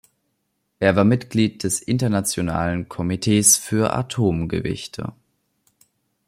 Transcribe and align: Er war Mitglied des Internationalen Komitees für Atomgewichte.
Er 0.79 0.95
war 0.95 1.03
Mitglied 1.03 1.63
des 1.63 1.79
Internationalen 1.79 2.89
Komitees 2.89 3.55
für 3.55 3.93
Atomgewichte. 3.93 5.13